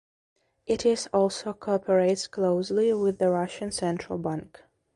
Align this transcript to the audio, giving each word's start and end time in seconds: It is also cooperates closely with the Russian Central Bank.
It 0.65 0.83
is 0.83 1.07
also 1.13 1.53
cooperates 1.53 2.25
closely 2.25 2.91
with 2.91 3.19
the 3.19 3.29
Russian 3.29 3.71
Central 3.71 4.17
Bank. 4.17 4.59